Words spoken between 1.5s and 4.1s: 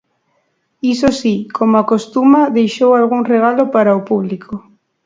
como acostuma deixou algún regalo para o